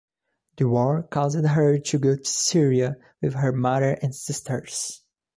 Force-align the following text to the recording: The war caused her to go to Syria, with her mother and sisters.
The 0.57 0.67
war 0.67 1.03
caused 1.03 1.45
her 1.45 1.77
to 1.77 1.99
go 1.99 2.15
to 2.15 2.25
Syria, 2.25 2.97
with 3.21 3.35
her 3.35 3.51
mother 3.51 3.99
and 4.01 4.15
sisters. 4.15 5.03